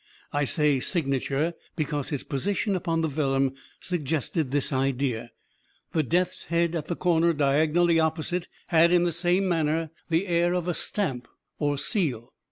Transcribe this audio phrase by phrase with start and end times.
[0.33, 5.29] I say signature, because, its position upon the vellum suggested this idea.
[5.93, 10.53] The death's head at the corner diagonally opposite, had, in the same manner, the air
[10.55, 11.27] of a stamp,
[11.59, 12.31] or seal.